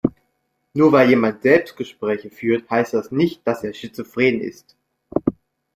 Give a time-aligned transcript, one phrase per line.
[0.73, 4.75] Nur weil jemand Selbstgespräche führt, heißt das nicht, dass er schizophren ist.